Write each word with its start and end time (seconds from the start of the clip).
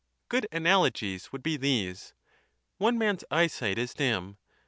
Good 0.29 0.47
analogies 0.51 1.31
would 1.31 1.43
be 1.43 1.57
these: 1.57 2.15
one 2.79 2.97
man's 2.97 3.23
eyesight 3.29 3.77
is 3.77 3.93
dim. 3.93 4.37